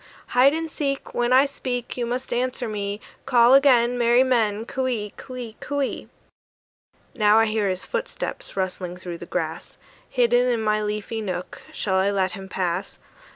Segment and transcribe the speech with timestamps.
[0.29, 1.13] "Hide and seek!
[1.13, 5.55] "When I speak, "You must answer me: "Call again, "Merry men, "Coo ee, coo ee,
[5.59, 6.07] coo ee!"
[7.13, 9.77] Now I hear his footsteps, rustling through the grass:
[10.09, 12.97] Hidden in my leafy nook, shall I let him pass?